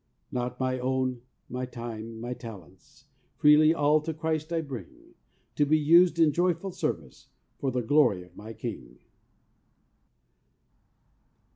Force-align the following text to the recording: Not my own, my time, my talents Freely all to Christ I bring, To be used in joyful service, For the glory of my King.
Not 0.31 0.59
my 0.59 0.79
own, 0.79 1.21
my 1.47 1.67
time, 1.67 2.19
my 2.19 2.33
talents 2.33 3.05
Freely 3.37 3.71
all 3.71 4.01
to 4.01 4.15
Christ 4.15 4.51
I 4.51 4.61
bring, 4.61 5.13
To 5.57 5.63
be 5.67 5.77
used 5.77 6.17
in 6.17 6.33
joyful 6.33 6.71
service, 6.71 7.27
For 7.59 7.69
the 7.69 7.83
glory 7.83 8.23
of 8.23 8.35
my 8.35 8.51
King. 8.53 8.97